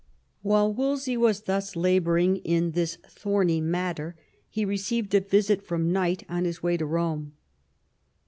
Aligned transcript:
While 0.41 0.73
Wolsey 0.73 1.15
was 1.15 1.41
thus 1.41 1.75
labouring 1.75 2.37
in 2.37 2.71
this 2.71 2.95
thorny 3.07 3.61
matter, 3.61 4.15
he 4.49 4.65
received 4.65 5.13
a 5.13 5.19
visit 5.21 5.61
from 5.61 5.91
Knight 5.93 6.23
on 6.27 6.43
his 6.45 6.63
way 6.63 6.75
to 6.77 6.85
Eome. 6.87 7.33